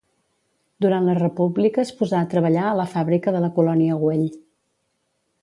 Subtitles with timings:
[0.85, 4.27] Durant la República es posà a treballar a la fàbrica de la Colònia Güell.